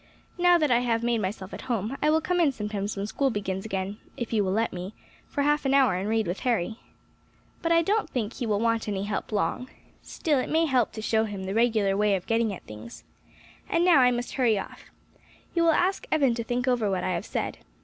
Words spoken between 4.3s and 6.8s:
you will let me, for half an hour and read with Harry.